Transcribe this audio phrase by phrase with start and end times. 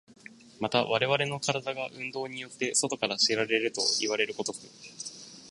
[0.59, 4.57] また我々の身体が運動によって外から知られるといわれる如く、